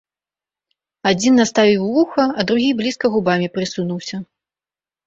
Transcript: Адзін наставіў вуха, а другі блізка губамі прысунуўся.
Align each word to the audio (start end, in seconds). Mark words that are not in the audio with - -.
Адзін 1.11 1.33
наставіў 1.41 1.85
вуха, 1.99 2.25
а 2.39 2.49
другі 2.53 2.71
блізка 2.81 3.05
губамі 3.19 3.47
прысунуўся. 3.59 4.17